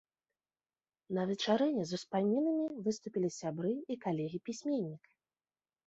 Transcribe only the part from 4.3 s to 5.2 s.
пісьменніка.